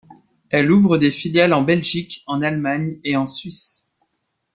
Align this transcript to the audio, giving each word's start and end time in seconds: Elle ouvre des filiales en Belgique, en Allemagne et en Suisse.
Elle 0.49 0.71
ouvre 0.71 0.97
des 0.97 1.11
filiales 1.11 1.53
en 1.53 1.61
Belgique, 1.61 2.23
en 2.25 2.41
Allemagne 2.41 2.97
et 3.03 3.15
en 3.15 3.27
Suisse. 3.27 3.93